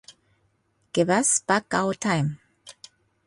[0.93, 2.39] Give us back our time.